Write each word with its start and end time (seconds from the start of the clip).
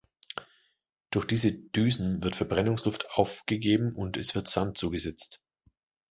Durch 1.11 1.25
diese 1.27 1.51
Düsen 1.51 2.23
wird 2.23 2.35
Verbrennungsluft 2.35 3.07
aufgegeben 3.11 3.93
und 3.93 4.17
es 4.17 4.33
wird 4.33 4.47
Sand 4.47 4.75
zugesetzt. 4.79 5.39